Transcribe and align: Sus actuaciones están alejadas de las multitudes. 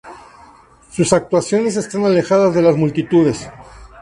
Sus 0.89 1.13
actuaciones 1.13 1.75
están 1.77 2.03
alejadas 2.05 2.55
de 2.55 2.63
las 2.63 2.75
multitudes. 2.75 3.47